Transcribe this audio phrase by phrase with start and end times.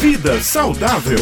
[0.00, 1.18] Vida Saudável.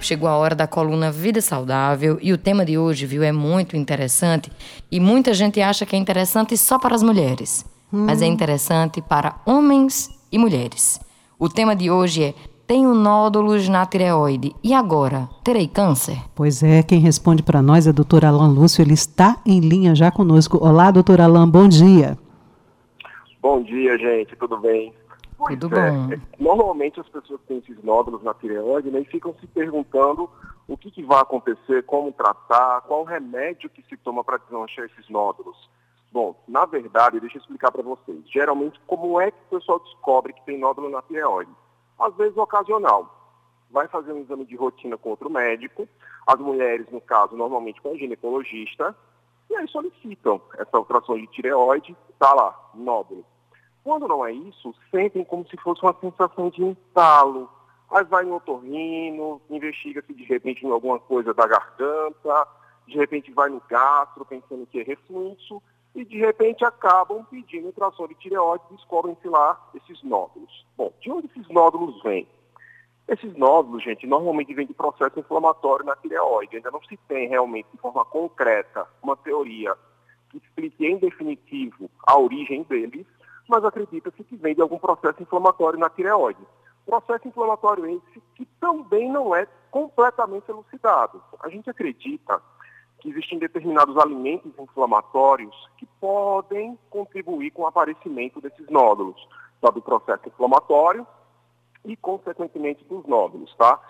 [0.00, 3.76] Chegou a hora da coluna Vida Saudável e o tema de hoje, viu, é muito
[3.76, 4.52] interessante
[4.88, 8.04] e muita gente acha que é interessante só para as mulheres, hum.
[8.06, 11.00] mas é interessante para homens e mulheres.
[11.36, 12.34] O tema de hoje é
[12.68, 14.54] tenho nódulos na tireoide.
[14.62, 15.28] E agora?
[15.42, 16.18] Terei câncer?
[16.36, 18.80] Pois é, quem responde para nós é o doutor Alain Lúcio.
[18.80, 20.56] Ele está em linha já conosco.
[20.64, 22.16] Olá, doutor Alain, bom dia.
[23.42, 24.94] Bom dia, gente, tudo bem?
[25.46, 26.12] Pois tudo é, bom.
[26.12, 30.28] É, normalmente as pessoas têm esses nódulos na tireoide né, e ficam se perguntando
[30.68, 35.08] o que, que vai acontecer, como tratar, qual remédio que se toma para desmanchar esses
[35.08, 35.56] nódulos.
[36.12, 38.18] Bom, na verdade, deixa eu explicar para vocês.
[38.30, 41.50] Geralmente, como é que o pessoal descobre que tem nódulo na tireoide?
[42.02, 43.18] às vezes ocasional.
[43.70, 45.88] Vai fazer um exame de rotina com outro médico,
[46.26, 48.94] as mulheres, no caso, normalmente com a ginecologista,
[49.48, 53.24] e aí solicitam essa ultrassom de tireoide, está lá, nódulo.
[53.84, 57.48] Quando não é isso, sentem como se fosse uma sensação de entalo.
[57.90, 62.48] Aí vai no otorrino, investiga se de repente em alguma coisa da garganta,
[62.86, 65.62] de repente vai no gastro pensando que é refluxo,
[65.94, 70.64] e de repente acabam pedindo ultrassom de tireoide e descobrem-se lá esses nódulos.
[70.76, 72.26] Bom, de onde esses nódulos vêm?
[73.08, 76.56] Esses nódulos, gente, normalmente vêm de processo inflamatório na tireoide.
[76.56, 79.76] Ainda não se tem realmente de forma concreta uma teoria
[80.30, 83.06] que explique em definitivo a origem deles,
[83.48, 86.40] mas acredita-se que vem de algum processo inflamatório na tireoide.
[86.84, 91.22] Processo inflamatório esse que também não é completamente elucidado.
[91.40, 92.42] A gente acredita
[93.00, 99.16] que existem determinados alimentos inflamatórios que podem contribuir com o aparecimento desses nódulos,
[99.60, 101.06] tá, do processo inflamatório
[101.84, 103.80] e, consequentemente, dos nódulos, tá?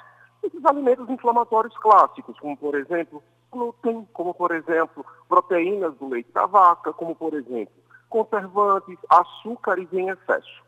[0.43, 6.47] Esses alimentos inflamatórios clássicos, como, por exemplo, glúten, como, por exemplo, proteínas do leite da
[6.47, 7.75] vaca, como, por exemplo,
[8.13, 10.63] conservantes, açúcares em excesso,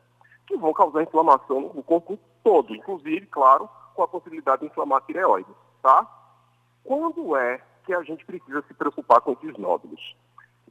[0.46, 5.02] que vão causar inflamação no corpo todo, inclusive, claro, com a possibilidade de inflamar a
[5.02, 5.50] tireoide,
[5.82, 6.06] tá?
[6.82, 10.16] Quando é que a gente precisa se preocupar com esses nódulos.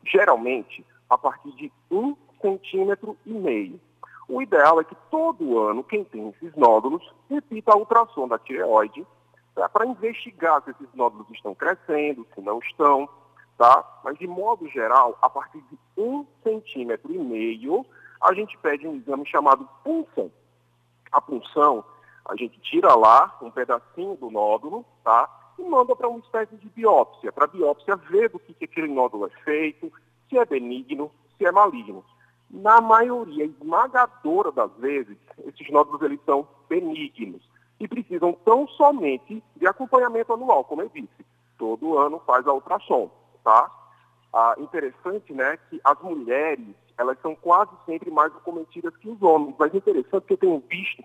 [0.03, 3.79] Geralmente, a partir de um centímetro e meio.
[4.28, 9.06] O ideal é que todo ano, quem tem esses nódulos, repita a ultrassom da tireoide
[9.53, 9.69] tá?
[9.69, 13.07] para investigar se esses nódulos estão crescendo, se não estão,
[13.57, 14.01] tá?
[14.03, 17.85] Mas, de modo geral, a partir de um centímetro e meio,
[18.21, 20.31] a gente pede um exame chamado punção.
[21.11, 21.83] A punção,
[22.25, 25.29] a gente tira lá um pedacinho do nódulo, tá?
[25.57, 28.87] e manda para uma espécie de biópsia, para a biópsia ver do que, que aquele
[28.87, 29.91] nódulo é feito,
[30.29, 32.03] se é benigno, se é maligno.
[32.49, 37.41] Na maioria esmagadora das vezes, esses nódulos eles são benignos
[37.79, 41.25] e precisam tão somente de acompanhamento anual, como eu disse.
[41.57, 43.09] Todo ano faz a ultrassom,
[43.43, 43.71] tá?
[44.33, 49.55] Ah, interessante, né, que as mulheres, elas são quase sempre mais acometidas que os homens,
[49.59, 51.03] mas interessante que eu tenho visto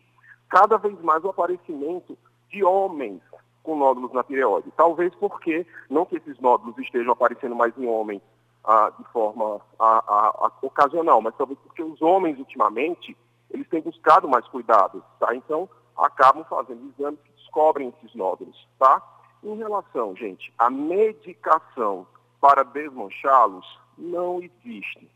[0.48, 2.16] cada vez mais o aparecimento
[2.48, 3.20] de homens
[3.62, 4.72] com nódulos na tireoide.
[4.76, 8.22] Talvez porque, não que esses nódulos estejam aparecendo mais em homens
[8.64, 13.14] ah, de forma ah, ocasional, mas talvez porque os homens, ultimamente,
[13.50, 15.34] eles têm buscado mais cuidado, tá?
[15.34, 19.02] Então, acabam fazendo exames que descobrem esses nódulos, tá?
[19.42, 22.06] Em relação, gente, à medicação
[22.40, 25.10] para desmanchá-los, não existe.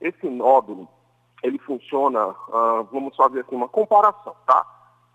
[0.00, 0.88] Esse nódulo,
[1.42, 2.34] ele funciona,
[2.90, 4.66] vamos fazer assim, uma comparação, tá?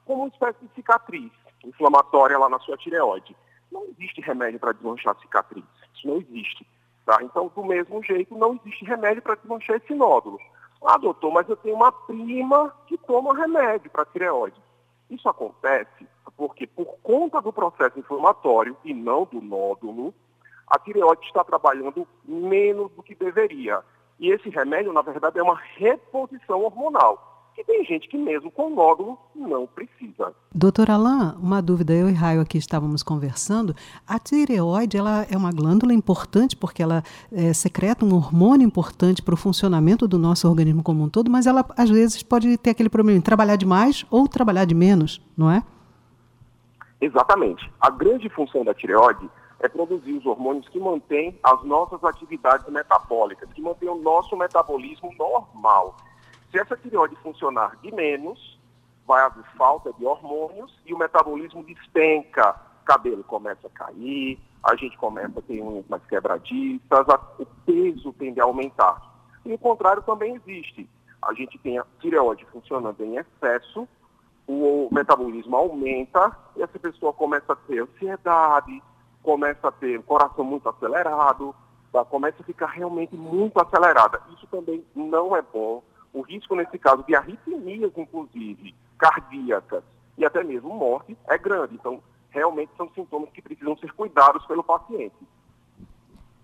[0.06, 1.32] Como uma espécie de cicatriz
[1.64, 3.36] inflamatória lá na sua tireoide.
[3.72, 5.64] Não existe remédio para desmanchar cicatriz.
[5.96, 6.68] Isso não existe.
[7.06, 7.18] Tá?
[7.22, 10.40] Então, do mesmo jeito, não existe remédio para desmanchar esse nódulo.
[10.86, 14.62] Ah, doutor, mas eu tenho uma prima que toma remédio para tireoide.
[15.10, 20.14] Isso acontece porque, por conta do processo inflamatório e não do nódulo,
[20.74, 23.82] a tireoide está trabalhando menos do que deveria.
[24.20, 28.72] E esse remédio, na verdade, é uma reposição hormonal que tem gente que mesmo com
[28.72, 30.34] nódulo não precisa.
[30.52, 33.76] Doutor Alain, uma dúvida, eu e Raio aqui estávamos conversando,
[34.08, 39.36] a tireoide ela é uma glândula importante porque ela é, secreta um hormônio importante para
[39.36, 42.90] o funcionamento do nosso organismo como um todo, mas ela às vezes pode ter aquele
[42.90, 45.62] problema de trabalhar demais ou trabalhar de menos, não é?
[47.00, 47.72] Exatamente.
[47.80, 49.30] A grande função da tireoide
[49.60, 55.14] é produzir os hormônios que mantêm as nossas atividades metabólicas, que mantêm o nosso metabolismo
[55.18, 55.96] normal.
[56.52, 58.60] Se essa tireoide funcionar de menos,
[59.06, 62.56] vai haver falta de hormônios e o metabolismo despenca.
[62.86, 68.14] Cabelo começa a cair, a gente começa a ter unhas mais quebradiças, a, o peso
[68.14, 69.02] tende a aumentar.
[69.46, 70.90] E o contrário também existe.
[71.22, 73.88] A gente tem a tireoide funcionando em excesso,
[74.48, 78.82] o metabolismo aumenta e essa pessoa começa a ter ansiedade,
[79.24, 81.56] começa a ter o coração muito acelerado,
[81.92, 82.06] tá?
[82.06, 84.22] começa a ficar realmente muito acelerada.
[84.36, 85.82] Isso também não é bom
[86.14, 89.84] o risco, nesse caso, de arritmias, inclusive, cardíacas
[90.16, 91.74] e até mesmo morte é grande.
[91.74, 92.00] Então,
[92.30, 95.16] realmente são sintomas que precisam ser cuidados pelo paciente.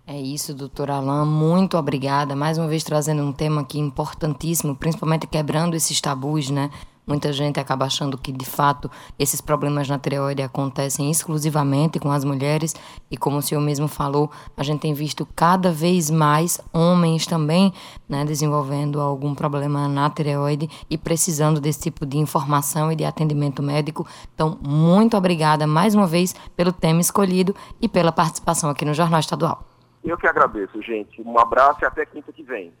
[0.06, 1.24] É isso, doutor Alain.
[1.24, 2.34] Muito obrigada.
[2.34, 6.68] Mais uma vez trazendo um tema aqui importantíssimo, principalmente quebrando esses tabus, né?
[7.10, 12.24] Muita gente acaba achando que, de fato, esses problemas na tireoide acontecem exclusivamente com as
[12.24, 12.72] mulheres
[13.10, 17.74] e, como o senhor mesmo falou, a gente tem visto cada vez mais homens também
[18.08, 23.60] né, desenvolvendo algum problema na tireoide e precisando desse tipo de informação e de atendimento
[23.60, 24.06] médico.
[24.32, 29.18] Então, muito obrigada mais uma vez pelo tema escolhido e pela participação aqui no Jornal
[29.18, 29.64] Estadual.
[30.04, 31.20] Eu que agradeço, gente.
[31.22, 32.72] Um abraço e até quinta que vem.